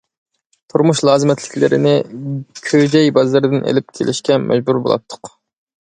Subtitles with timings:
[0.71, 1.91] تۇرمۇش لازىمەتلىكلىرىنى
[2.69, 5.35] كۆجەي بازىرىدىن ئېلىپ كېلىشكە مەجبۇر بولاتتۇق.